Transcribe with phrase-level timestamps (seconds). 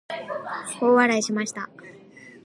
[0.79, 1.69] 大笑いしました。